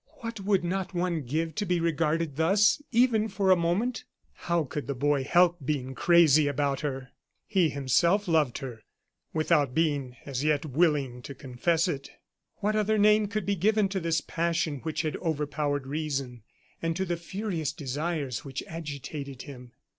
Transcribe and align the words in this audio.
What 0.21 0.39
would 0.39 0.63
not 0.63 0.95
one 0.95 1.21
give 1.27 1.53
to 1.53 1.63
be 1.63 1.79
regarded 1.79 2.35
thus, 2.35 2.81
even 2.91 3.27
for 3.27 3.51
a 3.51 3.55
moment? 3.55 4.03
How 4.33 4.63
could 4.63 4.87
the 4.87 4.95
boy 4.95 5.23
help 5.23 5.57
being 5.63 5.93
crazy 5.93 6.47
about 6.47 6.79
her? 6.79 7.09
He 7.45 7.69
himself 7.69 8.27
loved 8.27 8.57
her, 8.57 8.81
without 9.31 9.75
being, 9.75 10.17
as 10.25 10.43
yet, 10.43 10.65
willing, 10.65 11.21
to 11.21 11.35
confess 11.35 11.87
it. 11.87 12.09
What 12.61 12.75
other 12.75 12.97
name 12.97 13.27
could 13.27 13.45
be 13.45 13.55
given 13.55 13.87
to 13.89 13.99
this 13.99 14.21
passion 14.21 14.79
which 14.79 15.03
had 15.03 15.17
overpowered 15.17 15.85
reason, 15.85 16.41
and 16.81 16.95
to 16.95 17.05
the 17.05 17.15
furious 17.15 17.71
desires 17.71 18.43
which 18.43 18.63
agitated 18.65 19.43
him? 19.43 19.71